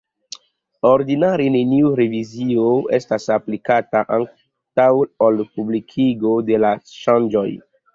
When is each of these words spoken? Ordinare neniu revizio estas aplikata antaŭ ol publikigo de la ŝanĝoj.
Ordinare 0.91 1.45
neniu 1.55 1.91
revizio 1.99 2.65
estas 3.01 3.29
aplikata 3.37 4.05
antaŭ 4.21 4.91
ol 5.31 5.43
publikigo 5.57 6.39
de 6.53 6.65
la 6.67 6.79
ŝanĝoj. 7.01 7.51